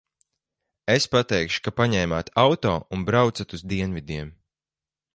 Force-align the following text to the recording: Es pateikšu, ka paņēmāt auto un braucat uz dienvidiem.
Es 0.93 1.05
pateikšu, 1.15 1.61
ka 1.69 1.75
paņēmāt 1.83 2.33
auto 2.47 2.75
un 2.97 3.07
braucat 3.13 3.57
uz 3.59 3.67
dienvidiem. 3.75 4.37